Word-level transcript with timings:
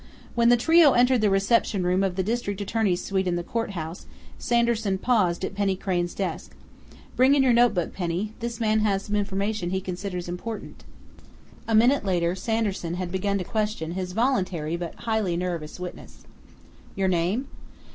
When 0.33 0.49
the 0.49 0.57
trio 0.57 0.93
entered 0.93 1.21
the 1.21 1.29
reception 1.29 1.83
room 1.83 2.01
of 2.03 2.15
the 2.15 2.23
district 2.23 2.59
attorney's 2.59 3.03
suite 3.05 3.27
in 3.27 3.35
the 3.35 3.43
courthouse 3.43 4.07
Sanderson 4.39 4.97
paused 4.97 5.45
at 5.45 5.53
Penny 5.53 5.75
Crain's 5.75 6.15
desk: 6.15 6.55
"Bring 7.15 7.35
in 7.35 7.43
your 7.43 7.53
notebook, 7.53 7.93
Penny. 7.93 8.33
This 8.39 8.59
man 8.59 8.79
has 8.79 9.03
some 9.03 9.15
information 9.15 9.69
he 9.69 9.79
considers 9.79 10.27
important." 10.27 10.85
A 11.67 11.75
minute 11.75 12.03
later 12.03 12.33
Sanderson 12.33 12.95
had 12.95 13.11
begun 13.11 13.37
to 13.37 13.43
question 13.43 13.91
his 13.91 14.13
voluntary 14.13 14.75
but 14.75 14.95
highly 15.05 15.37
nervous 15.37 15.79
witness. 15.79 16.23
"Your 16.95 17.07
name?" 17.07 17.45